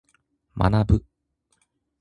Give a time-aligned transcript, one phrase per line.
[0.57, 1.05] 学ぶ。